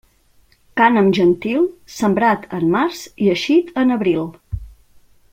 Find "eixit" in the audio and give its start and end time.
3.35-3.69